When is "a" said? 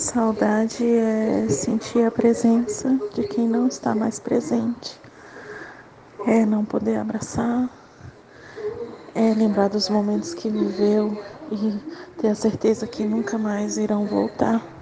2.06-2.10, 12.28-12.34